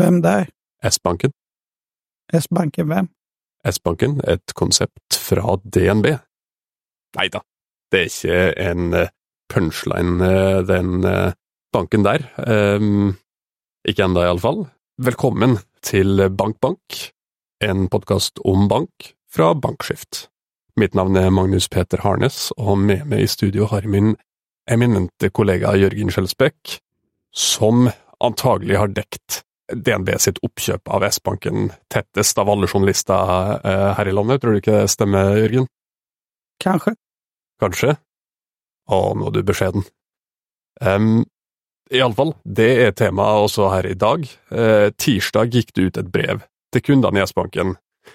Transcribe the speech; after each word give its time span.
Vem 0.00 0.22
där? 0.22 0.48
S-banken. 0.82 1.32
S-banken 2.32 2.88
vem? 2.88 3.08
S-banken, 3.68 4.20
et 4.24 4.54
konsept 4.56 5.16
fra 5.20 5.58
DNB. 5.60 6.06
Nei 7.18 7.26
da, 7.28 7.42
det 7.92 8.00
er 8.00 8.08
ikke 8.08 8.38
en 8.64 8.94
eh, 8.96 9.10
punchline, 9.52 10.24
eh, 10.24 10.60
den 10.64 11.04
eh, 11.04 11.34
banken 11.76 12.06
der. 12.06 12.24
Um, 12.40 13.18
ikke 13.84 14.06
ennå, 14.06 14.22
iallfall. 14.24 14.62
Velkommen 14.96 15.58
til 15.84 16.24
Bank 16.32 16.56
Bank, 16.64 16.96
en 17.60 17.84
podkast 17.92 18.40
om 18.40 18.70
bank 18.72 19.10
fra 19.28 19.52
Bankskift. 19.52 20.30
Mitt 20.80 20.96
navn 20.96 21.20
er 21.20 21.28
Magnus 21.28 21.68
Peter 21.68 22.00
Harnes, 22.06 22.46
og 22.56 22.78
med 22.86 23.04
meg 23.04 23.26
i 23.26 23.28
studio 23.28 23.68
har 23.68 23.84
min 23.84 24.14
eminente 24.64 25.28
kollega 25.28 25.76
Jørgen 25.76 26.08
Skjelsbekk, 26.08 26.78
som 27.36 27.90
antagelig 28.24 28.80
har 28.80 28.96
dekt 28.96 29.42
DNB 29.74 30.14
sitt 30.22 30.40
oppkjøp 30.44 30.90
av 30.90 31.04
S-banken 31.08 31.70
tettest 31.92 32.38
av 32.40 32.50
alle 32.52 32.68
journalister 32.70 33.58
eh, 33.64 33.88
her 33.98 34.10
i 34.10 34.14
landet. 34.14 34.42
Tror 34.42 34.56
du 34.56 34.60
ikke 34.62 34.78
det 34.82 34.92
stemmer, 34.92 35.36
Jørgen? 35.38 35.68
Kanske. 36.60 36.94
Kanskje? 37.60 37.96
Å, 38.90 39.00
nå 39.16 39.28
er 39.30 39.36
du 39.36 39.42
beskjeden. 39.46 39.84
Um, 40.80 41.22
Iallfall, 41.90 42.34
det 42.44 42.70
er 42.84 42.96
temaet 42.96 43.44
også 43.46 43.68
her 43.72 43.88
i 43.90 43.98
dag. 43.98 44.24
Eh, 44.54 44.88
tirsdag 44.94 45.54
gikk 45.54 45.74
det 45.74 45.86
ut 45.86 46.00
et 46.02 46.10
brev 46.12 46.44
til 46.70 46.84
kundene 46.86 47.20
i 47.20 47.24
S-banken. 47.26 47.74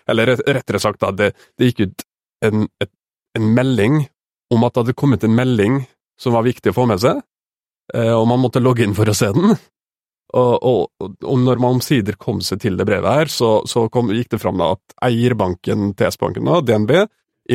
Eller 0.09 0.35
rettere 0.39 0.79
sagt, 0.81 1.01
da, 1.03 1.11
det, 1.11 1.33
det 1.59 1.71
gikk 1.71 1.83
ut 1.85 2.05
en, 2.45 2.67
et, 2.83 2.91
en, 3.37 3.49
melding 3.55 4.05
om 4.53 4.63
at 4.65 4.75
det 4.75 4.83
hadde 4.83 4.97
kommet 4.97 5.25
en 5.27 5.35
melding 5.35 5.83
som 6.21 6.35
var 6.35 6.45
viktig 6.47 6.71
å 6.71 6.77
få 6.77 6.85
med 6.87 7.01
seg, 7.03 7.19
eh, 7.93 8.13
og 8.15 8.27
man 8.31 8.41
måtte 8.43 8.63
logge 8.63 8.85
inn 8.85 8.95
for 8.95 9.09
å 9.11 9.17
se 9.17 9.31
den. 9.35 9.57
Og, 10.35 10.55
og, 10.67 11.11
og 11.23 11.37
når 11.39 11.61
man 11.63 11.77
omsider 11.77 12.17
kom 12.19 12.41
seg 12.43 12.59
til 12.65 12.75
det 12.79 12.87
brevet 12.87 13.07
her, 13.07 13.31
så, 13.31 13.61
så 13.69 13.85
kom, 13.91 14.11
gikk 14.11 14.33
det 14.33 14.41
fram 14.41 14.59
da 14.59 14.73
at 14.75 14.95
eierbanken 15.07 15.93
til 15.95 16.11
S-banken, 16.11 16.49
DNB, 16.67 16.91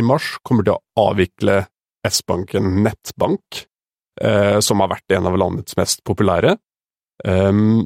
i 0.00 0.02
mars 0.06 0.36
kommer 0.46 0.64
til 0.64 0.76
å 0.78 1.08
avvikle 1.10 1.64
S-banken 2.08 2.80
Nettbank, 2.86 3.64
eh, 4.22 4.58
som 4.64 4.80
har 4.80 4.92
vært 4.94 5.16
en 5.16 5.28
av 5.28 5.36
landets 5.42 5.76
mest 5.76 6.04
populære. 6.08 6.56
Um, 7.26 7.84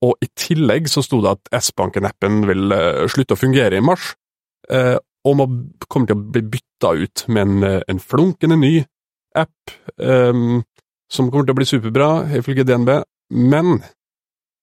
og 0.00 0.16
i 0.24 0.30
tillegg 0.38 0.88
så 0.88 1.02
sto 1.04 1.18
det 1.20 1.34
at 1.34 1.52
S-banken-appen 1.60 2.40
vil 2.48 2.72
uh, 2.72 3.04
slutte 3.12 3.36
å 3.36 3.40
fungere 3.40 3.76
i 3.76 3.84
mars, 3.84 4.14
uh, 4.72 4.96
og 5.28 5.36
må, 5.36 5.48
kommer 5.84 6.08
til 6.08 6.16
å 6.16 6.30
bli 6.32 6.46
bytta 6.54 6.94
ut 6.96 7.26
med 7.28 7.42
en, 7.44 7.80
en 7.92 8.00
flunkende 8.00 8.56
ny 8.56 8.74
app, 9.36 9.74
um, 10.00 10.62
som 11.12 11.28
kommer 11.28 11.44
til 11.44 11.52
å 11.52 11.60
bli 11.60 11.68
superbra, 11.68 12.10
ifølge 12.40 12.64
DNB. 12.64 12.94
Men 13.36 13.82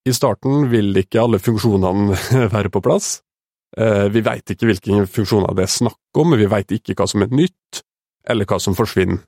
i 0.08 0.16
starten 0.16 0.67
vil 0.72 0.95
ikke 1.02 1.22
alle 1.23 1.39
funksjonene 1.44 2.17
være 2.55 2.72
på 2.73 2.83
plass. 2.86 3.17
Eh, 3.77 4.08
vi 4.13 4.23
veit 4.25 4.53
ikke 4.53 4.69
hvilke 4.69 5.05
funksjoner 5.11 5.55
det 5.58 5.67
er 5.67 5.73
snakk 5.73 6.22
om, 6.22 6.38
vi 6.39 6.50
veit 6.50 6.72
ikke 6.73 6.95
hva 6.97 7.08
som 7.09 7.25
er 7.25 7.33
nytt, 7.36 7.81
eller 8.28 8.47
hva 8.50 8.61
som 8.63 8.78
forsvinner. 8.78 9.23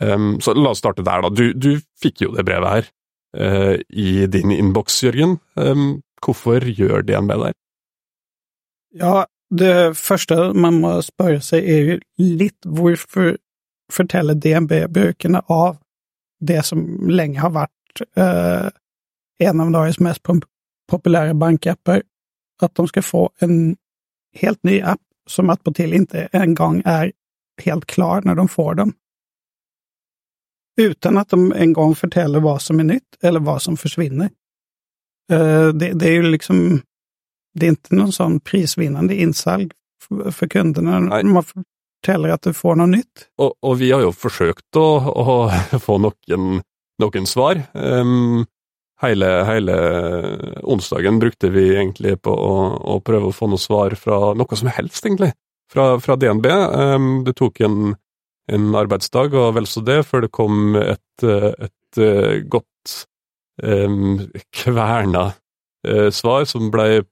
Så 0.00 0.54
la 0.56 0.70
oss 0.70 0.78
starte 0.80 1.02
der, 1.04 1.20
da. 1.20 1.28
Du, 1.28 1.50
du 1.52 1.74
fikk 2.00 2.22
jo 2.24 2.30
det 2.32 2.46
brevet 2.48 2.70
her 2.72 2.86
eh, 3.36 3.82
i 3.92 4.24
din 4.32 4.48
innboks, 4.54 4.94
Jørgen. 5.04 5.34
Hvorfor 6.24 6.64
gjør 6.64 7.04
DNB 7.04 7.34
det? 7.42 7.50
Ja, 8.96 9.26
det 9.50 9.96
første 9.98 10.52
man 10.54 10.80
må 10.80 10.94
spørre 11.04 11.42
seg, 11.44 11.68
er 11.68 11.92
jo 11.92 11.98
litt 12.22 12.64
hvorfor 12.64 13.34
forteller 13.90 14.38
DNB 14.38 14.86
brukerne 14.94 15.42
av 15.50 15.80
det 16.40 16.62
som 16.66 16.84
lenge 17.10 17.42
har 17.42 17.52
vært 17.54 18.04
eh, 18.16 18.70
en 19.40 19.60
av 19.60 19.70
Norges 19.70 20.00
mest 20.00 20.22
populära 20.90 21.34
bankapper, 21.34 22.02
att 22.62 22.74
de 22.74 22.88
ska 22.88 23.02
få 23.02 23.30
en 23.38 23.76
helt 24.34 24.62
ny 24.62 24.80
app 24.80 25.00
som 25.26 25.50
attpåtil 25.50 25.94
inte 25.94 26.28
en 26.32 26.54
gång 26.54 26.82
är 26.84 27.12
helt 27.62 27.86
klar 27.86 28.22
när 28.24 28.34
de 28.34 28.48
får 28.48 28.74
den. 28.74 28.92
Utan 30.80 31.18
att 31.18 31.28
de 31.28 31.52
en 31.52 31.72
gång 31.72 31.94
förtäller 31.94 32.40
vad 32.40 32.62
som 32.62 32.80
är 32.80 32.84
nytt 32.84 33.16
eller 33.22 33.40
vad 33.40 33.62
som 33.62 33.76
försvinner. 33.76 34.30
Eh, 35.32 35.68
det, 35.68 35.92
det 35.92 36.08
är 36.08 36.12
ju 36.12 36.22
liksom, 36.22 36.82
det 37.54 37.66
är 37.66 37.70
inte 37.70 37.94
någon 37.94 38.12
sån 38.12 38.40
prisvinnande 38.40 39.14
insalg 39.14 39.70
för 40.30 40.48
kunderna. 40.48 41.00
Nej. 41.00 41.24
Man 41.24 41.44
forteller 41.44 42.28
at 42.28 42.42
du 42.42 42.52
får 42.52 42.76
noe 42.76 42.86
nytt. 42.86 43.28
Og, 43.38 43.54
og 43.62 43.76
vi 43.78 43.90
har 43.92 44.02
jo 44.02 44.12
forsøkt 44.16 44.76
å, 44.76 44.86
å 44.98 45.78
få 45.78 45.98
noen, 46.00 46.62
noen 47.02 47.28
svar. 47.28 47.62
Um, 47.74 48.46
hele, 49.02 49.28
hele 49.48 49.76
onsdagen 50.62 51.18
brukte 51.18 51.50
vi 51.52 51.70
egentlig 51.74 52.16
på 52.24 52.34
å, 52.34 52.54
å, 52.94 52.98
prøve 53.04 53.30
å 53.30 53.34
få 53.34 53.48
noe 53.50 53.60
svar 53.60 53.96
fra 53.98 54.32
noe 54.36 54.58
som 54.58 54.70
helst, 54.72 55.04
egentlig, 55.06 55.32
fra, 55.72 55.94
fra 56.02 56.16
DNB. 56.20 56.48
Um, 56.50 56.80
ehm, 56.80 57.10
det 57.26 57.36
tok 57.40 57.62
en, 57.66 57.94
en, 58.50 58.70
arbeidsdag, 58.82 59.36
og 59.36 59.54
vel 59.58 59.68
så 59.70 59.84
det, 59.86 60.02
før 60.08 60.26
det 60.26 60.32
kom 60.36 60.76
et, 60.80 61.24
et, 61.24 62.00
eh, 62.00 62.42
godt 62.50 62.96
um, 63.62 64.26
kverna 64.56 65.30
uh, 65.88 66.08
svar 66.14 66.46
som 66.48 66.70
ble 66.72 67.02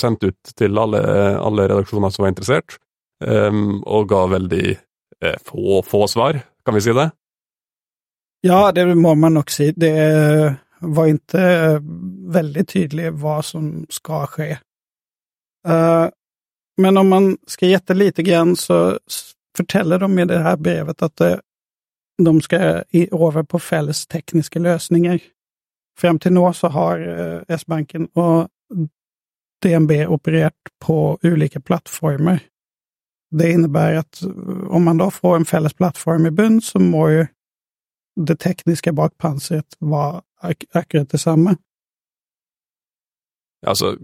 sendt 0.00 0.26
ut 0.26 0.52
til 0.58 0.80
alle, 0.80 1.02
alle 1.38 1.70
redaksjoner 1.70 2.14
som 2.14 2.26
var 2.26 2.34
interessert, 2.34 2.78
um, 3.24 3.80
og 3.86 4.10
ga 4.10 4.26
veldig 4.34 4.66
uh, 4.74 5.38
få, 5.46 5.82
få 5.86 6.06
svar, 6.10 6.42
kan 6.66 6.76
vi 6.76 6.84
si 6.84 6.96
det? 6.96 7.10
Ja, 8.46 8.68
det 8.70 8.84
må 8.94 9.16
man 9.18 9.34
nok 9.34 9.50
si. 9.50 9.72
Det 9.74 9.88
er 9.98 10.52
var 10.80 11.06
inte 11.06 11.42
eh, 11.42 11.80
väldigt 12.32 12.68
tydlig 12.68 13.12
vad 13.12 13.44
som 13.44 13.86
ska 13.88 14.26
ske. 14.26 14.58
Eh, 15.68 16.08
men 16.76 16.96
om 16.96 17.08
man 17.08 17.38
ska 17.46 17.66
gätta 17.66 17.94
lite 17.94 18.22
grann 18.22 18.56
så 18.56 18.98
förtäller 19.56 19.98
de 19.98 20.18
i 20.18 20.24
det 20.24 20.38
här 20.38 20.56
brevet 20.56 21.02
att 21.02 21.20
eh, 21.20 21.36
de 22.22 22.40
ska 22.40 22.56
över 22.56 23.42
på 23.42 23.58
fälles 23.58 24.06
tekniska 24.06 24.58
lösningar. 24.58 25.20
Fram 25.98 26.18
till 26.18 26.32
nu 26.32 26.52
så 26.52 26.68
har 26.68 26.98
S-banken 27.48 28.06
och 28.06 28.48
DNB 29.62 30.06
opererat 30.06 30.54
på 30.78 31.18
olika 31.22 31.60
plattformar. 31.60 32.40
Det 33.30 33.50
innebär 33.50 33.94
att 33.94 34.22
om 34.68 34.84
man 34.84 34.98
då 34.98 35.10
får 35.10 35.36
en 35.36 35.44
fälles 35.44 35.74
plattform 35.74 36.26
i 36.26 36.30
bund 36.30 36.64
så 36.64 36.78
må 36.78 37.10
ju 37.10 37.26
det 38.18 38.38
tekniska 38.42 38.92
bakpansret 38.92 39.76
var 39.78 40.22
ak 40.42 40.64
akkurat 40.74 41.10
det 41.10 41.26
Alltså, 41.26 41.56
Altså, 43.66 43.96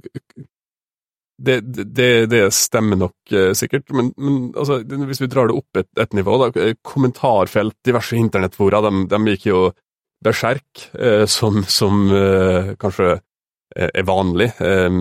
det, 1.39 1.61
det, 1.95 2.27
det 2.31 2.55
stemmer 2.55 2.97
nok 2.97 3.33
eh, 3.33 3.53
sikkert, 3.59 3.91
men, 3.91 4.13
men 4.17 4.53
altså, 4.57 4.83
hvis 4.83 5.21
vi 5.23 5.27
drar 5.27 5.51
det 5.51 5.57
opp 5.59 5.77
et, 5.77 5.89
et 5.99 6.13
nivå, 6.15 6.37
da, 6.39 6.51
eh, 6.63 6.77
kommentarfelt, 6.83 7.75
diverse 7.87 8.17
internettfora, 8.17 8.81
de, 8.87 9.07
de 9.11 9.21
gikk 9.33 9.47
jo 9.51 9.63
berserk, 10.25 10.89
eh, 10.95 11.25
som, 11.27 11.63
som 11.67 12.07
eh, 12.15 12.75
kanskje 12.81 13.17
eh, 13.17 13.91
er 13.91 14.07
vanlig 14.07 14.53
eh, 14.63 15.01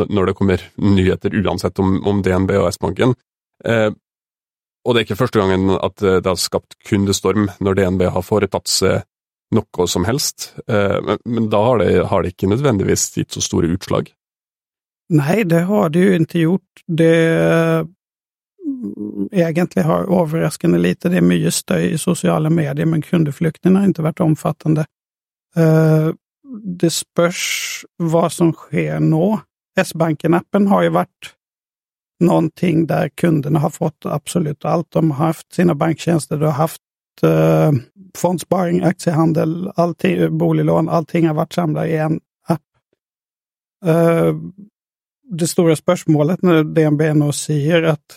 når 0.00 0.30
det 0.30 0.36
kommer 0.38 0.64
nyheter 0.80 1.36
uansett 1.42 1.78
om, 1.84 1.98
om 2.08 2.22
DNB 2.24 2.56
og 2.62 2.70
S-banken. 2.72 3.14
Eh, 3.64 3.90
og 4.84 4.94
det 4.94 5.00
er 5.00 5.08
ikke 5.08 5.20
første 5.20 5.40
gangen 5.42 5.74
at 5.76 6.02
eh, 6.02 6.20
det 6.22 6.30
har 6.30 6.40
skapt 6.40 6.76
kundestorm 6.88 7.48
når 7.60 7.78
DNB 7.78 8.06
har 8.14 8.24
foretatt 8.24 8.70
seg 8.70 9.02
noe 9.54 9.86
som 9.90 10.06
helst, 10.06 10.52
eh, 10.70 10.98
men, 11.04 11.22
men 11.26 11.48
da 11.52 11.62
har 11.66 11.82
det, 11.82 11.90
har 12.10 12.22
det, 12.22 12.34
ikke 12.34 12.50
nødvendigvis 12.52 13.10
gitt 13.18 13.34
så 13.34 13.42
store 13.44 13.72
utslag? 13.74 14.12
Nei, 15.10 15.42
det 15.42 15.64
har 15.66 15.90
det 15.90 16.04
jo 16.04 16.18
ikke 16.20 16.44
gjort. 16.44 16.82
Det 16.86 17.14
mm, 18.62 19.26
egentlig 19.34 19.84
har 19.88 20.06
overraskende 20.06 20.78
lite. 20.78 21.10
Det 21.10 21.18
er 21.18 21.26
mye 21.26 21.50
støy 21.50 21.90
i 21.90 21.98
sosiale 21.98 22.52
medier, 22.54 22.86
men 22.86 23.02
kundeflukten 23.02 23.76
har 23.76 23.90
ikke 23.90 24.06
vært 24.06 24.22
omfattende. 24.22 24.86
Eh, 25.58 26.12
det 26.80 26.92
spørs 26.94 27.42
hva 27.98 28.28
som 28.30 28.54
skjer 28.54 29.02
nå. 29.02 29.34
S-banken-appen 29.78 30.70
har 30.70 30.86
jo 30.86 30.94
vært 30.94 31.34
noe 32.20 32.48
der 32.86 33.10
kundene 33.16 33.58
har 33.58 33.70
fått 33.70 34.06
absolutt 34.06 34.64
alt. 34.64 34.90
De 34.92 35.10
har 35.10 35.32
hatt 35.32 35.46
sine 35.52 35.74
banktjenester, 35.74 36.36
de 36.36 36.48
har 36.50 36.68
hatt 36.68 37.24
eh, 37.26 37.72
fondsparing, 38.16 38.82
aktiehandel, 38.84 39.70
allting, 39.76 40.38
boliglån, 40.38 40.88
allting 40.88 41.26
har 41.26 41.38
vært 41.38 41.54
samla 41.54 41.86
i 41.86 41.96
en 41.96 42.20
app. 42.48 42.66
Eh, 43.86 44.34
det 45.30 45.46
store 45.46 45.76
spørsmålet 45.78 46.42
når 46.42 46.64
DNB 46.74 47.06
nå 47.20 47.30
sier 47.36 47.86
at 47.92 48.16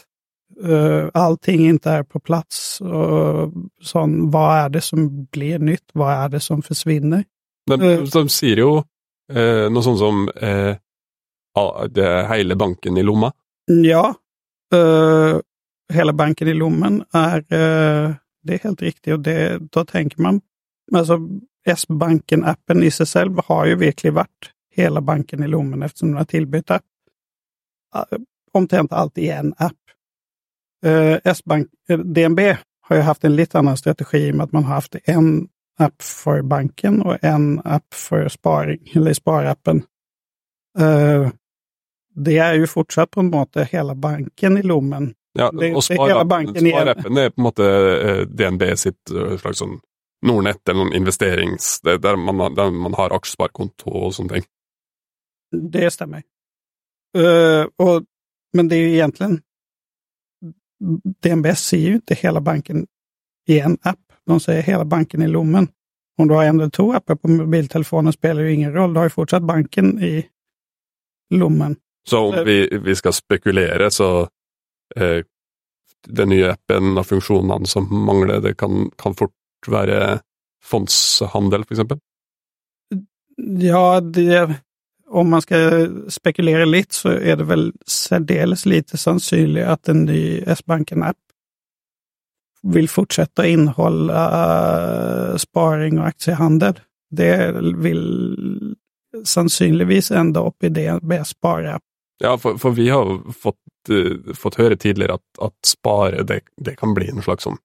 uh, 0.65 1.09
allting 1.13 1.67
ikke 1.69 1.97
er 1.99 2.07
på 2.09 2.21
plass, 2.23 2.79
og 2.81 3.53
sånn, 3.83 4.15
hva 4.33 4.45
er 4.63 4.73
det 4.73 4.83
som 4.85 5.05
blir 5.33 5.61
nytt, 5.61 5.85
hva 5.97 6.23
er 6.23 6.33
det 6.33 6.41
som 6.45 6.63
forsvinner? 6.65 7.25
De, 7.69 7.77
uh, 7.77 8.01
de 8.09 8.23
sier 8.33 8.63
jo 8.63 8.71
uh, 8.81 9.65
noe 9.69 9.85
sånt 9.85 10.01
som 10.01 10.25
uh, 10.27 10.73
det 11.93 12.05
er 12.07 12.29
hele 12.31 12.57
banken 12.57 12.97
i 12.97 13.05
lomma? 13.05 13.29
Ja. 13.65 14.15
Eh, 14.73 15.39
hela 15.93 16.13
banken 16.13 16.47
i 16.47 16.53
lommen 16.53 17.03
er 17.13 17.37
eh, 17.37 18.15
det 18.43 18.53
är 18.53 18.59
helt 18.63 18.81
riktig, 18.81 19.13
Och 19.13 19.19
det, 19.19 19.57
då 19.71 19.85
tänker 19.85 20.21
man 20.21 20.41
alltså 20.95 21.19
S-banken-appen 21.65 22.83
i 22.83 22.91
sig 22.91 23.05
själv 23.05 23.39
har 23.45 23.65
ju 23.65 23.75
verkligen 23.75 24.13
varit 24.13 24.51
hela 24.75 25.01
banken 25.01 25.43
i 25.43 25.47
lommen 25.47 25.83
eftersom 25.83 26.07
den 26.07 26.17
har 26.17 26.25
tillbytt 26.25 26.71
app. 26.71 26.83
Eh, 27.95 28.17
omtrent 28.51 28.93
allt 28.93 29.17
i 29.17 29.29
en 29.29 29.53
app. 29.57 29.73
Uh, 30.85 31.17
S-bank, 31.23 31.67
DNB 32.05 32.39
har 32.81 32.95
ju 32.95 33.01
haft 33.01 33.23
en 33.23 33.35
lite 33.35 33.59
annan 33.59 33.77
strategi 33.77 34.17
i 34.17 34.31
och 34.31 34.35
med 34.35 34.43
att 34.43 34.51
man 34.51 34.63
har 34.63 34.75
haft 34.75 34.95
en 35.03 35.47
app 35.79 36.01
för 36.01 36.41
banken 36.41 37.01
och 37.01 37.23
en 37.23 37.61
app 37.65 37.93
för 37.93 38.29
sparing, 38.29 38.91
eller 38.95 39.13
sparappen. 39.13 39.83
Uh, 40.79 41.29
det 42.15 42.37
är 42.37 42.53
ju 42.53 42.67
fortsatt 42.67 43.11
på 43.11 43.21
något 43.21 43.31
måte 43.31 43.67
hela 43.71 43.95
banken 43.95 44.57
i 44.57 44.63
lommen. 44.63 45.13
Ja, 45.33 45.51
det, 45.51 46.25
banken 46.25 46.65
sparappen 46.65 47.17
er 47.17 47.29
på 47.29 47.41
en 47.41 47.43
måte 47.43 47.65
eh, 47.65 48.21
DNB 48.27 48.77
sitt 48.77 49.11
eh, 49.11 49.37
slags 49.37 49.57
sånn 49.57 49.79
Nordnett 50.23 50.69
eller 50.69 50.79
noen 50.79 50.93
investerings... 50.95 51.81
Der 51.83 52.15
man, 52.15 52.55
der 52.55 52.69
man 52.71 52.93
har 52.95 53.11
aksjesparekonto 53.11 53.91
og 53.91 54.13
sånne 54.15 54.37
ting. 54.37 54.45
Det 55.71 55.91
stämmer. 55.91 56.23
Uh, 57.17 57.67
och, 57.75 58.03
men 58.53 58.69
det 58.69 58.75
är 58.75 58.79
ju 58.79 58.93
egentligen 58.93 59.41
DNB 61.23 61.55
ser 61.55 61.77
ju 61.77 61.93
inte 61.93 62.15
hela 62.15 62.41
banken 62.41 62.87
i 63.47 63.59
en 63.59 63.77
app. 63.81 63.99
De 64.25 64.39
säger 64.39 64.61
hela 64.61 64.85
banken 64.85 65.21
i 65.21 65.27
lommen. 65.27 65.67
Om 66.17 66.27
du 66.27 66.33
har 66.33 66.43
en 66.43 66.59
eller 66.59 66.69
två 66.69 66.93
appar 66.93 67.15
på 67.15 67.27
mobiltelefonen 67.27 68.13
spelar 68.13 68.41
ju 68.41 68.53
ingen 68.53 68.73
roll. 68.73 68.93
Du 68.93 68.99
har 68.99 69.05
ju 69.05 69.09
fortsatt 69.09 69.43
banken 69.43 70.03
i 70.03 70.27
lommen. 71.29 71.75
Så 72.09 72.19
om 72.19 72.45
vi, 72.45 72.77
vi 72.83 72.95
ska 72.95 73.11
spekulera 73.11 73.91
så 73.91 74.21
eh, 74.95 75.23
den 76.07 76.29
nya 76.29 76.51
appen 76.51 76.97
och 76.97 77.07
funktionerna 77.07 77.65
som 77.65 78.05
manglar, 78.05 78.39
det 78.39 78.55
kan, 78.55 78.91
kan 78.97 79.15
fort 79.15 79.31
vara 79.67 80.19
fondshandel 80.63 81.63
exempel? 81.71 81.97
Ja, 83.59 84.01
det, 84.01 84.55
om 85.07 85.29
man 85.29 85.41
ska 85.41 85.87
spekulera 86.07 86.65
lite 86.65 86.95
så 86.95 87.09
är 87.09 87.35
det 87.35 87.43
väl 87.43 87.73
särdeles 87.85 88.65
lite 88.65 88.97
sannolikt 88.97 89.67
att 89.67 89.87
en 89.87 90.05
ny 90.05 90.43
S-banken-app 90.47 91.17
vill 92.61 92.89
fortsätta 92.89 93.47
innehålla 93.47 94.29
uh, 95.31 95.37
sparing 95.37 95.99
och 95.99 96.07
aktiehandel. 96.07 96.79
Det 97.09 97.51
vill 97.77 98.75
sannolikt 99.23 100.11
ända 100.11 100.47
upp 100.47 100.63
i 100.63 100.69
DNB 100.69 101.25
Sparapp. 101.25 101.83
Ja, 102.23 102.37
för, 102.37 102.57
för, 102.57 102.69
vi 102.69 102.89
har 102.89 103.31
fått, 103.33 103.55
uh, 103.89 104.33
fått 104.33 104.55
höra 104.55 104.75
tidigare 104.75 105.13
att, 105.13 105.39
att 105.41 105.65
spara, 105.65 106.23
det, 106.23 106.39
det 106.57 106.75
kan 106.75 106.93
bli 106.93 107.09
en 107.09 107.21
slags 107.21 107.43
som 107.43 107.57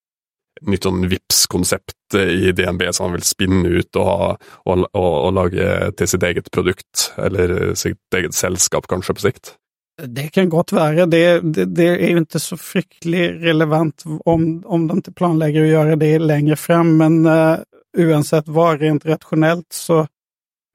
nytt 0.67 0.83
sånn 0.83 1.05
VIPS-konsept 1.09 2.15
eh, 2.17 2.49
i 2.49 2.53
DNB 2.53 2.89
som 2.91 3.07
man 3.07 3.13
vill 3.13 3.23
spinne 3.23 3.69
ut 3.69 3.97
och 3.97 4.05
ha, 4.05 4.39
och 4.67 4.79
og, 4.79 5.15
og, 5.27 5.33
lage 5.33 5.93
til 5.97 6.09
sitt 6.09 6.23
eget 6.23 6.51
produkt, 6.51 7.13
eller 7.17 7.69
eh, 7.69 7.75
sitt 7.75 8.15
eget 8.17 8.35
sällskap 8.35 8.87
kanske 8.87 9.15
på 9.15 9.21
sikt? 9.21 9.55
Det 10.03 10.29
kan 10.35 10.49
gott 10.49 10.73
vara. 10.73 11.07
Det, 11.07 11.41
det, 11.41 11.65
det, 11.65 11.89
är 11.89 12.09
ju 12.09 12.19
inte 12.19 12.41
så 12.41 12.57
fruktansvärt 12.57 13.43
relevant 13.43 14.05
om, 14.25 14.63
om 14.67 14.87
de 14.89 14.97
inte 14.97 15.13
planlägger 15.13 15.63
att 15.63 15.69
göra 15.69 15.97
det 15.97 16.19
längre 16.19 16.57
fram, 16.57 16.97
men 16.97 17.27
uh, 17.27 17.59
oavsett 17.99 18.49
vad, 18.49 18.81
rent 18.81 19.07
rationellt 19.07 19.73
så 19.73 20.07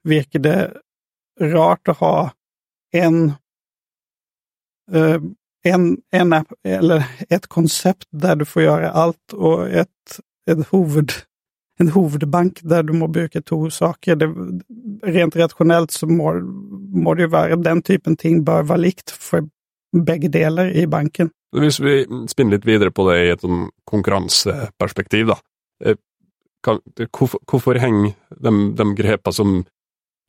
verkar 0.08 0.38
det 0.38 0.72
rart 1.40 1.88
att 1.88 1.98
ha 1.98 2.30
en 2.92 3.32
en, 5.64 5.98
en 6.10 6.32
app, 6.32 6.52
eller 6.68 7.04
ett 7.28 7.46
koncept 7.46 8.08
där 8.10 8.36
du 8.36 8.44
får 8.44 8.62
göra 8.62 8.90
allt 8.90 9.32
och 9.32 9.68
ett, 9.68 9.88
ett 10.50 10.72
huvud, 10.72 11.10
en 11.78 11.88
huvudbank 11.88 12.58
där 12.62 12.82
du 12.82 12.92
må 12.92 13.08
bruka 13.08 13.42
två 13.42 13.70
saker. 13.70 14.16
Det, 14.16 14.34
rent 15.02 15.36
rationellt 15.36 15.90
så 15.90 16.06
må, 16.06 16.40
må 16.94 17.14
det 17.14 17.22
ju 17.22 17.28
vara 17.28 17.56
den 17.56 17.82
typen 17.82 18.16
ting 18.16 18.44
bör 18.44 18.62
vara 18.62 18.78
likt 18.78 19.10
för 19.10 19.48
bägge 19.96 20.28
delar 20.28 20.70
i 20.76 20.86
banken. 20.86 21.30
Om 21.56 21.62
vi 21.62 21.70
spinner 22.28 22.50
lite 22.50 22.66
vidare 22.66 22.90
på 22.90 23.10
det 23.10 23.26
i 23.26 23.30
ett 23.30 23.42
konkurrensperspektiv, 23.84 25.26
då. 25.26 25.36
Kan, 26.62 26.80
varför 27.52 27.74
hänger 27.74 28.12
de, 28.36 28.74
de 28.76 28.94
grepa 28.94 29.32
som 29.32 29.64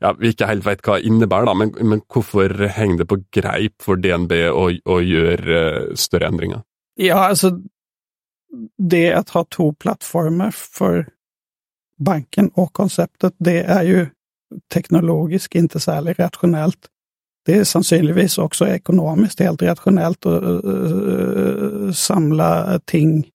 ja, 0.03 0.11
vi 0.19 0.33
ikke 0.33 0.49
helt 0.49 0.65
vet 0.65 0.83
hva 0.85 0.97
det 0.99 1.09
innebærer, 1.09 1.47
da, 1.49 1.55
men, 1.57 1.71
men 1.81 2.01
hvorfor 2.11 2.51
henger 2.75 3.03
det 3.03 3.07
på 3.11 3.21
greip 3.35 3.75
for 3.83 3.99
DNB 3.99 4.33
å, 4.51 4.67
å 4.91 4.99
gjøre 5.03 5.61
eh, 5.61 5.93
større 5.99 6.29
endringer? 6.31 6.65
Ja, 6.99 7.27
alltså 7.29 7.57
det 8.77 9.13
att 9.13 9.29
ha 9.29 9.45
två 9.45 9.73
plattformar 9.73 10.51
för 10.51 11.09
banken 11.97 12.49
och 12.53 12.73
konceptet, 12.73 13.33
det 13.37 13.63
är 13.63 13.83
ju 13.83 14.07
teknologiskt 14.73 15.55
inte 15.55 15.79
särskilt 15.79 16.19
rationellt. 16.19 16.87
Det 17.45 17.57
är 17.57 17.63
sannolikt 17.63 18.37
också 18.37 18.67
ekonomiskt 18.67 19.39
helt 19.39 19.61
rationellt 19.61 20.25
att 20.25 20.65
uh, 20.65 21.91
samla 21.91 22.79
ting 22.85 23.29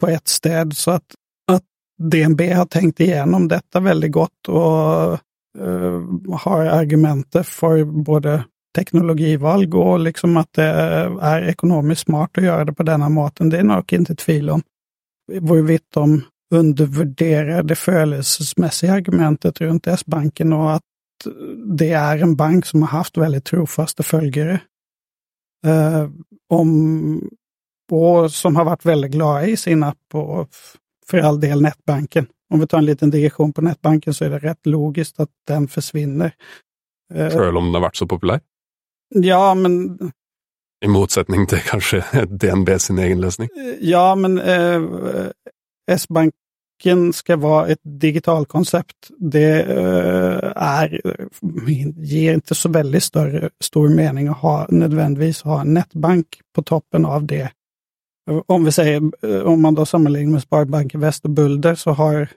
på 0.00 0.08
ett 0.08 0.28
ställe, 0.28 0.74
Så 0.74 0.90
att, 0.90 1.14
att 1.52 1.64
DNB 1.98 2.40
har 2.40 2.66
tänkt 2.66 3.00
igenom 3.00 3.48
detta 3.48 3.80
väldigt 3.80 4.12
gott 4.12 4.48
och 4.48 5.18
Eh, 5.58 6.02
har 6.36 6.64
argumentet 6.64 7.46
för 7.46 7.84
både 7.84 8.44
teknologivalg 8.76 9.74
och 9.74 9.98
liksom 9.98 10.36
att 10.36 10.52
det 10.52 10.64
är 11.20 11.42
ekonomiskt 11.42 12.02
smart 12.02 12.38
att 12.38 12.44
göra 12.44 12.64
det 12.64 12.72
på 12.72 12.82
denna 12.82 13.08
maten. 13.08 13.50
Det 13.50 13.58
är 13.58 13.64
nog 13.64 13.92
inte 13.92 14.14
tvivel 14.14 14.50
om. 14.50 14.62
Hvorvidt 15.40 15.86
de 15.94 16.22
undervärderar 16.54 17.62
det 17.62 17.74
födelsemässiga 17.74 18.92
argumentet 18.92 19.60
runt 19.60 19.86
S-banken 19.86 20.52
och 20.52 20.72
att 20.72 20.82
det 21.66 21.90
är 21.90 22.18
en 22.18 22.36
bank 22.36 22.66
som 22.66 22.82
har 22.82 22.88
haft 22.88 23.16
väldigt 23.16 23.44
trofasta 23.44 24.02
följare. 24.02 24.60
Eh, 25.66 26.10
om, 26.48 27.30
och 27.90 28.32
som 28.32 28.56
har 28.56 28.64
varit 28.64 28.86
väldigt 28.86 29.10
glada 29.10 29.46
i 29.46 29.56
sin 29.56 29.82
app 29.82 30.14
och 30.14 30.48
för 31.06 31.18
all 31.18 31.40
del 31.40 31.62
nätbanken 31.62 32.26
om 32.52 32.60
vi 32.60 32.66
tar 32.66 32.78
en 32.78 32.84
liten 32.84 33.10
digression 33.10 33.52
på 33.52 33.62
nätbanken 33.62 34.14
så 34.14 34.24
är 34.24 34.30
det 34.30 34.38
rätt 34.38 34.66
logiskt 34.66 35.20
att 35.20 35.30
den 35.46 35.68
försvinner. 35.68 36.34
Själv 37.14 37.42
eh, 37.42 37.56
om 37.56 37.64
den 37.64 37.74
har 37.74 37.80
varit 37.80 37.96
så 37.96 38.06
populär? 38.06 38.40
Ja, 39.14 39.54
men... 39.54 39.98
I 40.84 40.88
motsättning 40.88 41.46
till 41.46 41.60
kanske 41.60 42.04
DNB 42.28 42.78
sin 42.78 42.98
egen 42.98 43.20
lösning? 43.20 43.48
Ja, 43.80 44.14
men 44.14 44.38
eh, 44.38 44.82
S-banken 45.90 47.12
ska 47.12 47.36
vara 47.36 47.68
ett 47.68 47.80
digitalkoncept. 47.82 49.10
Det 49.18 49.62
eh, 49.62 50.52
är, 50.56 51.00
ger 51.96 52.34
inte 52.34 52.54
så 52.54 52.68
väldigt 52.68 53.02
större, 53.02 53.50
stor 53.60 53.88
mening 53.88 54.28
att 54.28 54.38
ha, 54.38 54.66
nödvändigtvis 54.68 55.42
ha 55.42 55.60
en 55.60 55.74
nätbank 55.74 56.26
på 56.54 56.62
toppen 56.62 57.04
av 57.04 57.26
det. 57.26 57.52
Om 58.46 58.64
vi 58.64 58.72
säger, 58.72 59.02
eh, 59.22 59.40
om 59.40 59.62
man 59.62 59.74
då 59.74 59.86
sammanlignar 59.86 60.32
med 60.32 60.42
Sparbanken 60.42 61.00
Väst 61.00 61.24
och 61.24 61.30
Bulder 61.30 61.74
så 61.74 61.90
har 61.90 62.28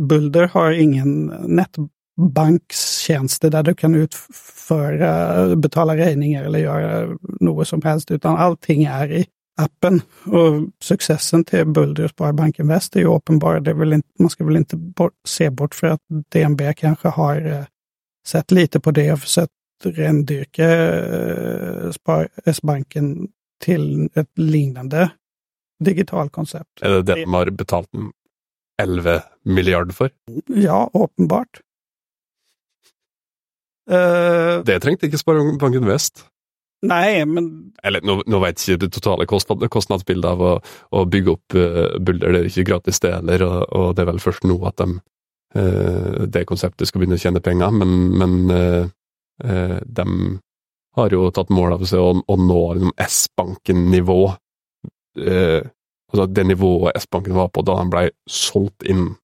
Bulder 0.00 0.46
har 0.46 0.70
ingen 0.70 1.26
nätbankstjänster 1.46 3.50
där 3.50 3.62
du 3.62 3.74
kan 3.74 3.94
utföra, 3.94 5.56
betala 5.56 5.96
räkningar 5.96 6.44
eller 6.44 6.58
göra 6.58 7.16
något 7.40 7.68
som 7.68 7.82
helst, 7.82 8.10
utan 8.10 8.36
allting 8.36 8.84
är 8.84 9.12
i 9.12 9.26
appen. 9.60 10.02
Och 10.26 10.68
successen 10.82 11.44
till 11.44 11.66
Bulder 11.66 12.04
och 12.04 12.10
Sparbanken 12.10 12.68
Väst 12.68 12.96
är 12.96 13.00
ju 13.00 13.06
uppenbar. 13.06 13.60
Det 13.60 13.70
är 13.70 13.74
väl 13.74 13.92
inte, 13.92 14.08
man 14.18 14.30
ska 14.30 14.44
väl 14.44 14.56
inte 14.56 14.76
bort, 14.76 15.12
se 15.28 15.50
bort 15.50 15.74
för 15.74 15.86
att 15.86 16.00
DNB 16.32 16.74
kanske 16.76 17.08
har 17.08 17.46
eh, 17.46 17.64
sett 18.26 18.50
lite 18.50 18.80
på 18.80 18.90
det 18.90 19.12
och 19.12 19.20
försökt 19.20 19.52
rendyrka 19.84 20.98
eh, 20.98 21.90
S-banken 22.44 23.28
till 23.64 24.08
ett 24.14 24.38
liknande 24.38 25.10
digitalkoncept. 25.84 26.82
Är 26.82 26.90
det 26.90 27.02
det 27.02 27.14
de 27.14 27.34
har 27.34 27.50
betalt 27.50 27.88
11 28.80 29.20
miljarder 29.44 29.92
för? 29.92 30.10
Ja, 30.46 30.90
uppenbart. 30.94 31.60
Uh, 33.90 34.62
det 34.64 34.78
trengte 34.84 35.08
ikke 35.08 35.18
Sparebanken 35.18 35.88
Vest. 35.88 36.26
Nej, 36.86 37.24
men... 37.26 37.72
Eller 37.82 38.04
nå, 38.06 38.20
nå 38.30 38.40
vet 38.40 38.60
ikke 38.62 38.84
det 38.84 38.92
totale 38.94 39.26
kostnad, 39.28 39.66
kostnadsbildet 39.72 40.30
av 40.30 40.44
å, 40.44 40.52
å 40.96 41.02
bygge 41.10 41.32
opp 41.34 41.56
uh, 41.58 41.96
Bulder. 41.98 42.32
Det 42.32 42.42
er 42.42 42.50
ikke 42.52 42.68
gratis, 42.70 43.00
det 43.02 43.16
heller. 43.18 43.44
Og, 43.46 43.64
og, 43.66 43.88
det 43.96 44.04
er 44.04 44.10
vel 44.12 44.22
først 44.22 44.46
nå 44.48 44.56
at 44.70 44.78
de, 44.80 45.00
uh, 45.58 46.22
det 46.30 46.46
konseptet 46.48 46.88
skal 46.88 47.02
begynne 47.02 47.18
å 47.18 47.24
tjene 47.24 47.42
penger. 47.44 47.74
Men, 47.82 47.98
men 48.20 48.38
de 49.40 50.04
har 50.98 51.14
jo 51.14 51.30
tatt 51.32 51.48
mål 51.54 51.78
av 51.78 51.84
seg 51.88 52.02
å, 52.04 52.10
å 52.20 52.34
nå 52.36 52.62
liksom, 52.76 52.90
S-banken-nivå 53.00 54.18
altså 56.12 56.26
det 56.26 56.44
nivået 56.46 56.96
S-banken 56.96 57.34
var 57.34 57.48
på 57.48 57.62
da 57.66 57.76
den 57.80 57.90
ble 57.92 58.08
solgt 58.30 58.82
inn 58.82 59.14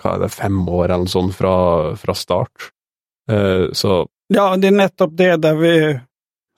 hva 0.00 0.14
er 0.16 0.22
det, 0.24 0.30
fem 0.32 0.62
år 0.68 0.86
eller 0.86 1.04
noe 1.04 1.12
sånt 1.12 1.36
fra, 1.36 1.54
fra 2.00 2.14
start. 2.16 2.70
Eh, 3.30 3.72
så 3.72 4.06
Ja, 4.32 4.56
det 4.56 4.68
är 4.68 4.72
nettopp 4.72 5.16
det 5.16 5.36
där 5.36 5.54
vi 5.54 6.00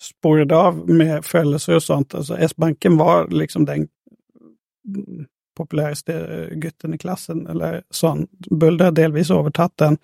spårade 0.03 0.57
av 0.57 0.91
med 0.91 1.25
födelser 1.25 1.75
och 1.75 1.83
sånt. 1.83 2.15
Alltså 2.15 2.37
S-banken 2.39 2.97
var 2.97 3.29
liksom 3.29 3.65
den 3.65 3.89
populäraste 5.57 6.49
gutten 6.53 6.95
i 6.95 6.99
klassen 6.99 7.47
eller 7.47 7.83
sånt. 7.91 8.31
Bulder 8.51 8.85
har 8.85 8.93
delvis 8.93 9.31
övertagit 9.31 9.77
den. 9.77 9.99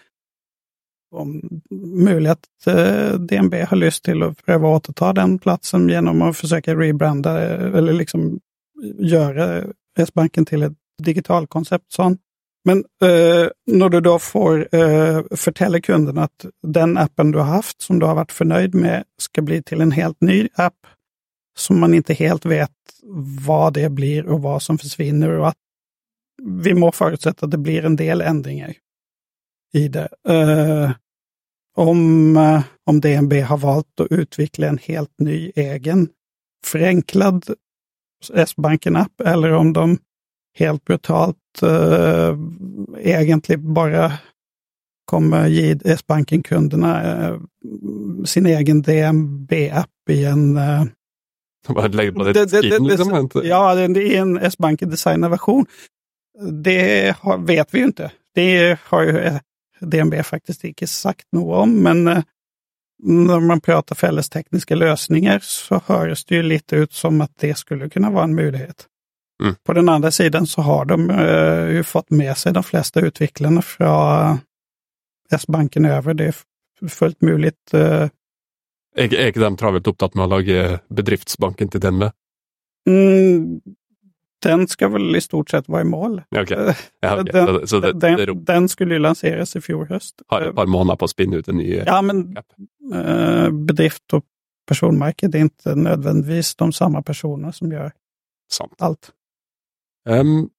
om 1.11 1.61
möjligt 2.05 2.33
att 2.33 2.67
eh, 2.67 3.13
DNB 3.13 3.55
har 3.55 3.77
lust 3.77 4.05
till 4.05 4.23
att 4.23 4.45
pröva 4.45 4.69
återta 4.69 5.13
den 5.13 5.39
platsen 5.39 5.89
genom 5.89 6.23
att 6.23 6.37
försöka 6.37 6.75
rebranda 6.75 7.41
eller 7.79 7.93
liksom 7.93 8.41
göra 8.99 9.65
S-banken 9.99 10.45
till 10.45 10.63
ett 10.63 10.73
digitalkoncept. 11.03 11.93
Sånt. 11.93 12.21
Men 12.65 12.79
eh, 12.79 13.49
när 13.67 13.89
du 13.89 14.01
då 14.01 14.19
får 14.19 14.75
eh, 14.75 15.23
förtälla 15.31 15.81
kunden 15.81 16.19
att 16.19 16.47
den 16.63 16.99
appen 16.99 17.31
du 17.31 17.39
har 17.39 17.45
haft 17.45 17.83
som 17.83 17.99
du 17.99 18.07
har 18.07 18.15
varit 18.15 18.33
förnöjd 18.33 18.75
med 18.75 19.05
ska 19.19 19.43
bli 19.43 19.63
till 19.63 19.81
en 19.81 19.93
helt 19.93 20.21
ny 20.21 20.49
app 20.55 20.87
som 21.59 21.81
man 21.81 21.95
inte 21.95 22.15
helt 22.15 22.47
vet 22.47 22.71
vad 23.47 23.73
det 23.73 23.89
blir 23.91 24.27
och 24.27 24.43
vad 24.43 24.63
som 24.63 24.79
försvinner 24.79 25.31
och 25.31 25.49
att 25.49 25.57
vi 26.43 26.75
må 26.75 26.93
förutsätta 26.93 27.47
att 27.47 27.51
det 27.51 27.59
blir 27.59 27.85
en 27.85 27.97
del 27.97 28.21
ändringar 28.21 28.75
i 29.73 29.89
det. 29.89 30.09
Eh, 30.29 30.91
om, 31.77 32.37
eh, 32.37 32.63
om 32.85 33.01
DNB 33.01 33.41
har 33.41 33.59
valt 33.59 34.01
att 34.01 34.13
utveckla 34.13 34.67
en 34.67 34.79
helt 34.79 35.19
ny 35.19 35.53
egen 35.57 36.09
förenklad 36.67 37.55
S-banken-app 38.35 39.21
eller 39.21 39.53
om 39.53 39.73
de 39.73 39.99
helt 40.59 40.85
brutalt 40.85 41.37
uh, 41.63 42.39
egentligen 42.99 43.75
bara 43.75 44.13
kommer 45.05 45.49
ge 45.49 45.79
S-banken-kunderna 45.85 47.23
uh, 47.31 47.41
sin 48.25 48.47
egen 48.47 48.83
DNB-app 48.83 50.11
i 50.11 50.25
en 50.25 50.57
uh, 50.57 50.85
bara 51.69 51.89
lägga 51.89 52.13
på 52.13 52.25
det, 52.25 52.33
det, 52.33 52.45
det, 52.45 52.61
det, 52.61 52.79
liksom. 52.79 53.31
Ja, 53.45 53.75
det 53.75 54.17
är 54.17 54.21
en 54.21 54.39
S-banken 54.39 54.91
designad 54.91 55.31
version. 55.31 55.67
Det 56.63 57.17
har, 57.21 57.39
vet 57.39 57.75
vi 57.75 57.79
ju 57.79 57.85
inte. 57.85 58.13
Det 58.35 58.79
har 58.85 59.03
ju 59.03 59.39
DNB 59.81 60.23
faktiskt 60.23 60.65
inte 60.65 60.87
sagt 60.87 61.27
något 61.33 61.63
om, 61.63 61.83
men 61.83 62.23
när 63.03 63.41
man 63.41 63.61
pratar 63.61 63.95
fällestekniska 63.95 64.75
lösningar 64.75 65.39
så 65.43 65.81
hörs 65.87 66.25
det 66.25 66.35
ju 66.35 66.43
lite 66.43 66.77
ut 66.77 66.93
som 66.93 67.21
att 67.21 67.33
det 67.41 67.59
skulle 67.59 67.91
kunna 67.91 68.11
vara 68.11 68.25
en 68.25 68.35
möjlighet. 68.35 68.87
Mm. 69.43 69.55
På 69.67 69.73
den 69.73 69.89
andra 69.89 70.11
sidan 70.11 70.47
så 70.47 70.61
har 70.61 70.85
de 70.85 71.11
uh, 71.11 71.71
ju 71.73 71.85
fått 71.85 72.11
med 72.11 72.37
sig 72.37 72.53
de 72.53 72.63
flesta 72.63 73.01
utvecklarna 73.01 73.63
från 73.63 74.39
S-banken 75.31 75.85
över. 75.85 76.15
Det 76.15 76.25
är 76.25 76.35
fullt 76.89 77.23
möjligt. 77.23 77.75
Är, 77.75 79.15
är 79.15 79.33
de 79.33 79.57
travelt 79.57 79.87
upptatt 79.87 80.15
med 80.15 80.25
att 80.25 80.31
laga 80.31 80.79
bedriftsbanken 80.89 81.69
till 81.69 81.81
den 81.81 81.99
med? 81.99 82.13
Mm, 82.89 83.61
den 84.43 84.69
ska 84.69 84.89
väl 84.89 85.17
i 85.17 85.21
stort 85.21 85.51
sett 85.51 85.69
vara 85.69 85.81
i 85.81 85.85
mål. 85.85 86.23
Okay. 86.31 86.75
Ja, 87.01 87.21
okay. 87.23 87.33
Den, 87.33 87.69
så 87.69 87.81
det, 87.81 87.93
den, 87.93 88.17
det 88.17 88.35
den, 88.35 88.69
skulle 88.69 88.95
ju 88.95 89.01
lanseras 89.01 89.57
i 89.57 89.61
fjol 89.61 89.87
höst. 89.89 90.23
Har 90.27 90.41
ett 90.41 90.55
par 90.55 90.67
månader 90.67 90.97
på 90.97 91.05
att 91.05 91.11
spinna 91.11 91.37
ut 91.37 91.49
en 91.49 91.57
ny 91.57 91.83
Ja, 91.87 92.03
men 92.03 92.37
äh, 92.95 93.51
bedrift 93.51 94.13
och 94.13 94.25
personmärke, 94.69 95.29
det 95.29 95.39
är 95.39 95.43
inte 95.43 95.75
nödvändigtvis 95.75 96.55
de 96.55 96.73
samma 96.73 97.03
personer 97.03 97.53
som 97.53 97.73
gör 97.73 97.93
Sant. 98.51 98.75
allt. 98.79 99.11
Um, 100.09 100.51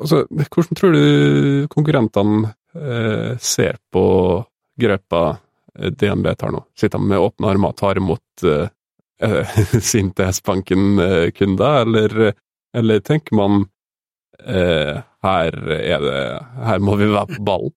alltså, 0.00 0.26
hur 0.30 0.74
tror 0.74 0.92
du 0.92 1.68
konkurrenterna 1.68 2.48
uh, 2.76 3.36
ser 3.38 3.76
på 3.92 4.44
greppa 4.76 5.36
eh, 5.78 5.90
DNB 5.90 6.34
tar 6.34 6.50
nu? 6.50 6.58
Sitter 6.80 6.98
de 6.98 7.08
med 7.08 7.18
öppna 7.18 7.48
armar 7.48 7.68
och 7.68 7.76
tar 7.76 7.96
emot 7.96 8.20
uh, 8.44 8.68
sin 9.80 10.10
TS-banken-kunder 10.10 11.82
eller 11.82 12.34
eller 12.74 13.00
tänker 13.00 13.36
man 13.36 13.68
eh, 14.44 15.02
här, 15.22 15.68
är 15.70 16.00
det, 16.00 16.46
här 16.56 16.78
må 16.78 16.96
vi 16.96 17.06
vara 17.06 17.26
på 17.26 17.42
ball? 17.42 17.70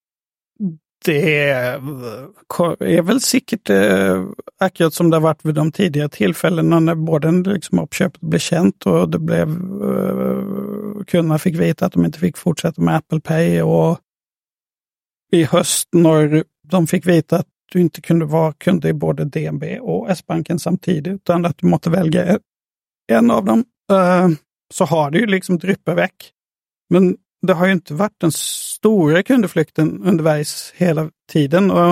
Det 1.06 1.50
är 1.50 3.02
väl 3.02 3.22
säkert 3.22 3.70
eh, 3.70 4.26
akkurat 4.60 4.94
som 4.94 5.10
det 5.10 5.16
har 5.16 5.22
varit 5.22 5.46
vid 5.46 5.56
de 5.56 5.72
tidigare 5.72 6.10
tillfällena 6.10 6.80
när 6.80 6.96
både 6.96 7.32
liksom 7.32 7.80
uppköpet 7.80 8.22
blev 8.22 8.40
känt 8.40 8.86
och 8.86 9.10
det 9.10 9.20
blev 9.20 9.50
eh, 9.84 11.04
kunderna 11.08 11.40
fick 11.40 11.56
veta 11.60 11.86
att 11.86 11.94
de 11.94 12.06
inte 12.06 12.20
fick 12.20 12.38
fortsätta 12.38 12.82
med 12.82 12.96
Apple 12.96 13.20
Pay 13.20 13.62
och 13.62 14.00
i 15.32 15.44
höst 15.44 15.90
när 15.92 16.44
de 16.68 16.88
fick 16.88 17.08
veta 17.08 17.36
att 17.36 17.48
du 17.72 17.82
inte 17.82 18.02
kunde 18.02 18.26
vara 18.26 18.54
kund 18.54 18.86
i 18.86 18.94
både 18.94 19.26
DNB 19.26 19.64
och 19.82 20.10
S-banken 20.10 20.60
samtidigt 20.60 21.14
utan 21.14 21.46
att 21.46 21.58
du 21.58 21.68
måste 21.68 21.90
välja 21.90 22.40
en 23.12 23.32
av 23.32 23.46
dem. 23.46 23.64
Uh, 23.92 24.38
så 24.74 24.86
har 24.86 25.12
det 25.12 25.20
ju 25.20 25.26
liksom 25.26 25.58
dryppat 25.58 25.98
väck. 25.98 26.32
Men 26.90 27.18
det 27.42 27.54
har 27.54 27.66
ju 27.66 27.72
inte 27.72 27.94
varit 27.94 28.20
den 28.20 28.32
stora 28.32 29.24
kundflykten 29.24 30.04
underveis 30.04 30.74
hela 30.76 31.10
tiden. 31.32 31.72
Och, 31.72 31.90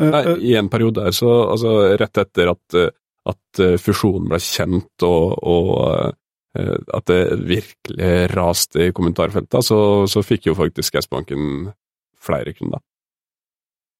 uh, 0.00 0.10
Nej, 0.10 0.38
I 0.40 0.56
en 0.56 0.68
period 0.68 0.94
där, 0.94 1.10
så 1.10 1.50
alltså, 1.50 1.82
rätt 1.82 2.18
efter 2.18 2.46
att, 2.46 2.74
eh, 2.74 2.88
att 3.24 3.80
fusionen 3.80 4.28
blev 4.28 4.38
känt 4.38 5.02
och, 5.02 5.42
och 5.42 6.14
uh, 6.58 6.78
att 6.86 7.06
det 7.06 7.36
verkligen 7.36 8.28
raste 8.28 8.82
i 8.82 8.92
kommentarfältet, 8.92 9.64
så, 9.64 10.08
så 10.08 10.22
fick 10.22 10.46
ju 10.46 10.54
faktiskt 10.54 10.94
S-banken 10.94 11.72
flera 12.20 12.52
kunder. 12.52 12.80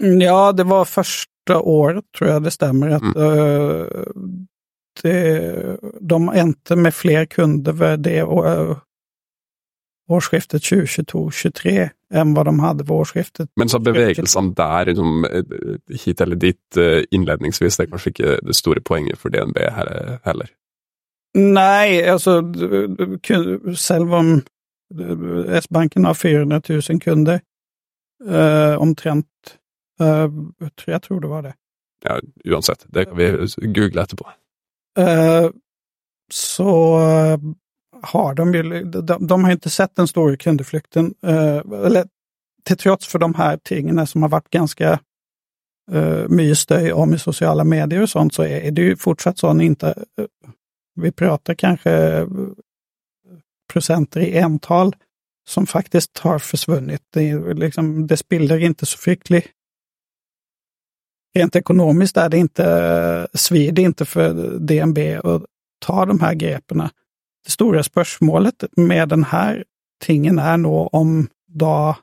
Ja, 0.02 0.52
det 0.52 0.64
var 0.64 0.84
första 0.84 1.60
året 1.60 2.04
tror 2.18 2.30
jag 2.30 2.42
det 2.42 2.50
stämmer. 2.50 2.90
att 2.90 3.16
mm. 3.16 3.38
uh, 3.38 3.86
de 6.00 6.28
är 6.28 6.42
inte 6.42 6.76
med 6.76 6.94
fler 6.94 7.24
kunder 7.24 7.72
vid 7.72 8.00
det 8.00 8.22
årsskiftet 10.08 10.62
2022-23 10.62 11.88
än 12.14 12.34
vad 12.34 12.46
de 12.46 12.60
hade 12.60 12.84
vid 12.84 12.90
årsskiftet. 12.90 13.50
Men 13.56 13.68
så 13.68 13.78
bevegelsen 13.78 14.54
där, 14.54 14.86
liksom, 14.86 15.26
hit 16.04 16.20
eller 16.20 16.36
dit 16.36 16.76
eh, 16.76 17.02
inledningsvis, 17.10 17.76
det 17.76 17.82
är 17.82 17.86
kanske 17.86 18.10
inte 18.10 18.38
det 18.42 18.54
stora 18.54 18.80
poängen 18.84 19.16
för 19.16 19.28
DNB 19.28 19.58
heller? 20.22 20.48
Nej, 21.34 22.08
alltså 22.08 22.52
själv 23.76 24.14
om 24.14 24.42
S-banken 25.48 26.04
har 26.04 26.14
400 26.14 26.62
000 26.68 27.00
kunder, 27.00 27.40
eh, 28.28 28.74
omtrent, 28.74 29.26
eh, 30.00 30.30
jag 30.86 31.02
tror 31.02 31.20
det 31.20 31.26
var 31.26 31.42
det. 31.42 31.54
Ja, 32.04 32.20
oavsett, 32.44 32.86
det 32.88 33.04
kan 33.04 33.16
vi 33.16 33.48
googla 33.56 34.02
efterpå. 34.02 34.26
Eh, 34.98 35.50
så 36.32 36.98
eh, 36.98 37.38
har 38.02 38.34
de 38.34 38.54
ju, 38.54 38.84
de, 38.84 39.26
de, 39.26 39.44
har 39.44 39.52
inte 39.52 39.70
sett 39.70 39.96
den 39.96 40.08
stora 40.08 40.36
kundflykten. 40.36 41.14
Eh, 41.26 41.56
eller 41.56 42.06
till 42.64 42.76
trots 42.76 43.06
för 43.06 43.18
de 43.18 43.34
här 43.34 43.56
tingen 43.62 44.06
som 44.06 44.22
har 44.22 44.28
varit 44.28 44.50
ganska 44.50 45.00
uh, 45.92 46.28
mycket 46.28 46.58
stöj 46.58 46.92
om 46.92 47.14
i 47.14 47.18
sociala 47.18 47.64
medier 47.64 48.02
och 48.02 48.10
sånt 48.10 48.34
så 48.34 48.42
är, 48.42 48.70
det 48.70 48.82
ju 48.82 48.96
fortsatt 48.96 49.38
så 49.38 49.46
att 49.46 49.62
inte, 49.62 50.04
vi 50.94 51.12
pratar 51.12 51.54
kanske 51.54 52.26
procenter 53.72 54.20
i 54.20 54.38
ental 54.38 54.96
som 55.48 55.66
faktiskt 55.66 56.18
har 56.18 56.38
försvunnit. 56.38 57.02
Det, 57.12 57.54
liksom, 57.54 58.06
det 58.06 58.16
spiller 58.16 58.58
inte 58.58 58.86
så 58.86 58.98
fryktligt 58.98 59.48
rent 61.34 61.56
ekonomiskt 61.56 62.16
är 62.16 62.28
det 62.28 62.38
inte, 62.38 62.64
eh, 62.64 63.38
svider 63.38 63.82
inte 63.82 64.04
för 64.04 64.58
DNB 64.58 64.98
att 65.16 65.42
ta 65.78 66.06
de 66.06 66.20
här 66.20 66.34
grepen. 66.34 66.78
Det 67.44 67.50
stora 67.50 67.82
spörsmålet 67.82 68.64
med 68.76 69.08
den 69.08 69.24
här 69.24 69.64
tingen 70.04 70.38
är 70.38 70.56
nog 70.56 70.94
om 70.94 71.28
då 71.46 71.96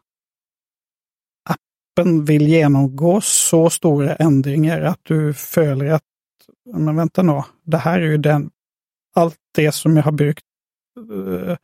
appen 1.50 2.26
vill 2.26 2.48
genomgå 2.48 3.22
så 3.22 3.70
stora 3.70 4.16
ändringar 4.16 4.82
att 4.82 5.00
du 5.04 5.34
följer 5.34 5.94
att, 5.94 6.04
men 6.74 6.96
vänta 6.96 7.24
nu, 7.24 7.42
det 7.64 7.78
här 7.78 8.00
är 8.00 8.08
ju 8.08 8.18
den, 8.18 8.50
allt 9.16 9.38
det 9.56 9.72
som 9.72 9.98
jag 9.98 10.04
har 10.04 10.12
byggt 10.12 10.46
uh, 11.12 11.52
eh, 11.52 11.58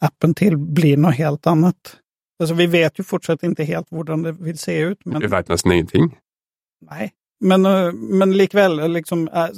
appen 0.00 0.34
till 0.34 0.56
blir 0.56 0.96
något 0.96 1.14
helt 1.14 1.46
annat. 1.46 1.96
Alltså 2.40 2.54
vi 2.54 2.66
vet 2.66 2.98
ju 2.98 3.04
fortsatt 3.04 3.42
inte 3.42 3.64
helt 3.64 3.86
hur 3.90 4.04
det 4.04 4.32
vill 4.32 4.58
se 4.58 4.80
ut. 4.80 5.04
Men... 5.04 5.20
Det 5.20 5.28
vet 5.28 5.48
nästan 5.48 5.72
ingenting. 5.72 6.18
Nej, 6.80 7.12
men, 7.40 7.66
eh, 7.66 7.92
men 7.92 8.36
likväl 8.36 8.92
liksom. 8.92 9.28
Äh, 9.28 9.48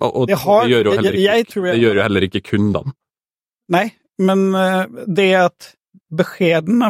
och, 0.00 0.26
det, 0.26 0.34
har, 0.34 0.64
det 0.64 0.70
gör 0.70 0.84
ju 0.84 0.90
heller, 0.90 1.12
jag, 1.12 1.38
jag, 1.38 1.46
jag, 1.54 1.64
det 1.64 1.76
gör 1.76 1.94
ju 1.94 2.00
heller 2.00 2.24
inte 2.24 2.40
kunden. 2.40 2.92
Nej, 3.68 3.94
men 4.18 4.54
äh, 4.54 4.86
det 5.06 5.34
att 5.34 5.74
beskeden 6.10 6.82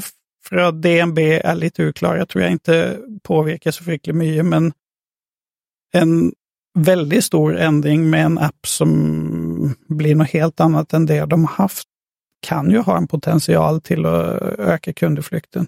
från 0.44 0.80
DNB 0.80 1.18
är 1.18 1.54
lite 1.54 1.88
oklara. 1.88 2.26
Tror 2.26 2.42
jag 2.42 2.52
inte 2.52 3.00
påverkar 3.22 3.70
så 3.70 3.84
mycket 3.90 4.14
mycket, 4.14 4.44
men 4.44 4.72
en 5.92 6.32
väldigt 6.78 7.24
stor 7.24 7.56
ändring 7.56 8.10
med 8.10 8.24
en 8.24 8.38
app 8.38 8.66
som 8.66 9.74
blir 9.88 10.14
något 10.14 10.30
helt 10.30 10.60
annat 10.60 10.92
än 10.92 11.06
det 11.06 11.26
de 11.26 11.44
haft 11.44 11.88
kan 12.46 12.70
ju 12.70 12.78
ha 12.78 12.96
en 12.96 13.08
potential 13.08 13.80
till 13.80 14.06
att 14.06 14.42
öka 14.58 14.92
kundflykten. 14.92 15.66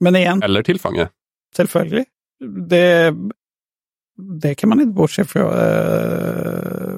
Men 0.00 0.16
igen. 0.16 0.42
Eller 0.42 0.62
tillfånge. 0.62 1.08
Självföljd. 1.56 2.04
Det, 2.68 3.14
det 4.40 4.54
kan 4.54 4.68
man 4.68 4.80
inte 4.80 4.94
bortse 4.94 5.24
från. 5.24 5.52
Eh, 5.52 6.96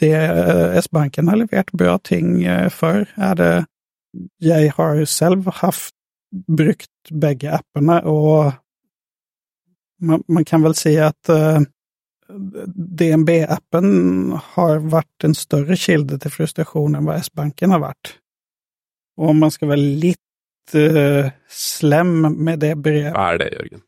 det 0.00 0.12
eh, 0.12 0.76
S-banken 0.76 1.28
har 1.28 1.36
levererat 1.36 1.72
bra 1.72 1.98
ting 1.98 2.44
eh, 2.44 2.68
för 2.68 3.08
är 3.14 3.34
det. 3.34 3.66
Jag 4.38 4.72
har 4.72 5.06
själv 5.06 5.46
haft 5.46 5.94
brukt 6.46 7.10
bägge 7.10 7.52
apparna 7.54 8.00
och 8.00 8.52
man, 10.00 10.22
man 10.28 10.44
kan 10.44 10.62
väl 10.62 10.74
säga 10.74 11.06
att 11.06 11.28
eh, 11.28 11.60
DNB-appen 12.74 14.32
har 14.44 14.78
varit 14.78 15.24
en 15.24 15.34
större 15.34 15.76
kilde 15.76 16.18
till 16.18 16.30
frustration 16.30 16.94
än 16.94 17.04
vad 17.04 17.16
S-banken 17.16 17.70
har 17.70 17.78
varit. 17.78 18.18
Och 19.16 19.28
om 19.28 19.38
man 19.38 19.50
ska 19.50 19.66
vara 19.66 19.76
lite 19.76 20.20
uh, 20.74 21.30
slem 21.48 22.20
med 22.20 22.58
det 22.58 22.74
brevet. 22.74 23.14
Vad 23.14 23.34
är 23.34 23.38
det 23.38 23.50
Jörgen? 23.52 23.80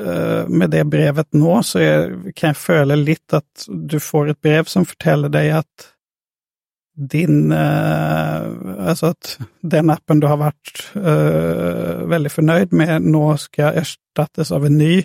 Uh, 0.00 0.48
med 0.48 0.70
det 0.70 0.84
brevet 0.84 1.32
nå 1.32 1.62
så 1.62 1.78
är, 1.78 2.32
kan 2.34 2.46
jag 2.46 2.56
följa 2.56 2.96
lite 2.96 3.36
att 3.36 3.66
du 3.68 4.00
får 4.00 4.28
ett 4.28 4.40
brev 4.40 4.64
som 4.64 4.86
förtäller 4.86 5.28
dig 5.28 5.50
att 5.50 5.94
din, 6.96 7.52
uh, 7.52 8.88
alltså 8.88 9.06
att 9.06 9.38
den 9.60 9.90
appen 9.90 10.20
du 10.20 10.26
har 10.26 10.36
varit 10.36 10.90
uh, 10.96 12.06
väldigt 12.06 12.32
förnöjd 12.32 12.72
med 12.72 13.02
nå 13.02 13.36
ska 13.36 13.72
ersättas 13.72 14.52
av 14.52 14.66
en 14.66 14.78
ny 14.78 15.04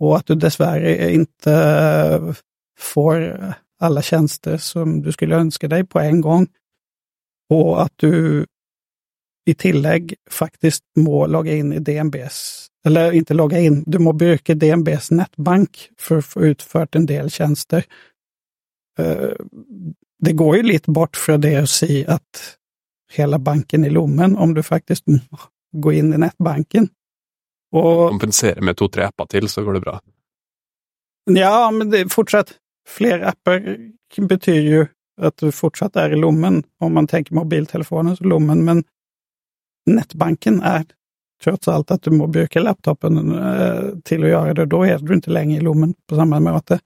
och 0.00 0.16
att 0.16 0.26
du 0.26 0.34
dessvärre 0.34 1.12
inte 1.12 2.34
får 2.78 3.40
alla 3.80 4.02
tjänster 4.02 4.56
som 4.56 5.02
du 5.02 5.12
skulle 5.12 5.36
önska 5.36 5.68
dig 5.68 5.86
på 5.86 6.00
en 6.00 6.20
gång. 6.20 6.46
Och 7.50 7.82
att 7.82 7.92
du 7.96 8.46
i 9.44 9.54
tillägg 9.54 10.14
faktiskt 10.30 10.84
må 10.96 11.26
logga 11.26 11.54
in 11.54 11.72
i 11.72 11.78
DNBs, 11.78 12.66
eller 12.86 13.12
inte 13.12 13.34
logga 13.34 13.60
in, 13.60 13.84
du 13.86 13.98
må 13.98 14.12
bruka 14.12 14.54
DNBs 14.54 15.10
nätbank 15.10 15.90
för 15.98 16.18
att 16.18 16.24
få 16.24 16.40
utfört 16.40 16.94
en 16.94 17.06
del 17.06 17.30
tjänster. 17.30 17.84
Eh, 18.98 19.30
det 20.18 20.32
går 20.32 20.56
ju 20.56 20.62
lite 20.62 20.90
bort 20.90 21.16
från 21.16 21.40
det 21.40 21.56
att 21.56 21.70
säga 21.70 22.12
att 22.12 22.56
hela 23.12 23.38
banken 23.38 23.84
är 23.84 23.90
lommen 23.90 24.36
om 24.36 24.54
du 24.54 24.62
faktiskt 24.62 25.04
går 25.76 25.92
in 25.92 26.14
i 26.14 26.18
nätbanken. 26.18 26.88
Och, 27.72 28.08
Kompensera 28.08 28.60
med 28.60 28.76
två, 28.76 28.88
tre 28.88 29.04
appar 29.04 29.26
till 29.26 29.48
så 29.48 29.64
går 29.64 29.72
det 29.72 29.80
bra. 29.80 30.00
Ja, 31.30 31.70
men 31.70 31.90
det 31.90 31.98
är 31.98 32.08
fortsatt. 32.08 32.54
Fler 32.88 33.20
appar 33.20 33.76
betyder 34.16 34.60
ju 34.60 34.86
att 35.20 35.36
du 35.36 35.52
fortsatt 35.52 35.96
är 35.96 36.10
i 36.10 36.16
lommen. 36.16 36.62
Om 36.80 36.94
man 36.94 37.06
tänker 37.06 37.34
mobiltelefonen 37.34 38.16
så 38.16 38.24
lommen. 38.24 38.64
Men 38.64 38.84
nätbanken 39.86 40.62
är 40.62 40.84
trots 41.44 41.68
allt 41.68 41.90
att 41.90 42.02
du 42.02 42.10
må 42.10 42.26
bruka 42.26 42.60
laptopen 42.60 43.38
eh, 43.38 43.82
till 44.04 44.24
att 44.24 44.30
göra 44.30 44.54
det. 44.54 44.66
Då 44.66 44.82
är 44.82 44.98
du 44.98 45.14
inte 45.14 45.30
längre 45.30 45.56
i 45.56 45.60
lommen 45.60 45.94
på 46.08 46.16
samma 46.16 46.40
möte. 46.40 46.78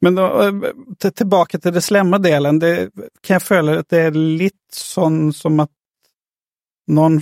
Men 0.00 0.14
då, 0.14 0.42
eh, 0.42 1.10
tillbaka 1.10 1.58
till 1.58 1.72
det 1.72 1.80
slemma 1.80 2.18
delen. 2.18 2.58
Det 2.58 2.90
kan 3.20 3.34
jag 3.34 3.42
följa 3.42 3.78
att 3.78 3.88
det 3.88 4.00
är 4.00 4.10
lite 4.10 4.56
sån 4.72 5.32
som 5.32 5.60
att 5.60 5.70
någon 6.86 7.20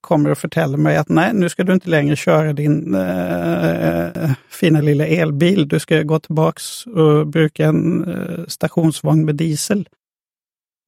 kommer 0.00 0.30
och 0.30 0.38
förtäller 0.38 0.78
mig 0.78 0.96
att 0.96 1.08
nej, 1.08 1.30
nu 1.34 1.48
ska 1.48 1.64
du 1.64 1.72
inte 1.72 1.90
längre 1.90 2.16
köra 2.16 2.52
din 2.52 2.94
äh, 2.94 4.30
fina 4.48 4.80
lilla 4.80 5.06
elbil. 5.06 5.68
Du 5.68 5.78
ska 5.78 6.02
gå 6.02 6.20
tillbaks 6.20 6.86
och 6.86 7.26
bruka 7.26 7.66
en 7.66 8.04
äh, 8.04 8.46
stationsvagn 8.46 9.24
med 9.24 9.34
diesel. 9.34 9.88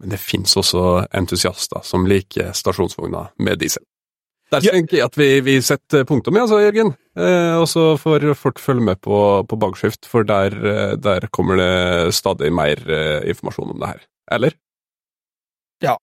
Men 0.03 0.11
det 0.11 0.17
finns 0.17 0.57
också 0.57 1.07
entusiaster 1.11 1.81
som 1.83 2.07
liker 2.07 2.53
stationsvagnar 2.53 3.31
med 3.39 3.59
diesel. 3.59 3.83
Ja. 4.51 4.61
tänker 4.61 4.97
jag 4.97 5.07
att 5.07 5.19
vi, 5.19 5.41
vi 5.41 5.63
sätter 5.63 6.05
punktum 6.05 6.37
alltså, 6.37 6.61
Jörgen. 6.61 6.93
Eh, 7.19 7.61
och 7.61 7.69
så 7.69 7.99
får 7.99 8.35
folk 8.35 8.59
följa 8.59 8.83
med 8.83 9.01
på, 9.01 9.47
på 9.49 9.57
Bagskift, 9.57 10.07
för 10.07 10.25
där, 10.25 10.51
där 10.97 11.21
kommer 11.21 11.57
det 11.57 12.13
stadigt 12.13 12.53
mer 12.53 12.91
information 13.29 13.71
om 13.71 13.81
det 13.81 13.87
här. 13.87 14.03
Eller? 14.31 14.53
Ja. 15.79 15.99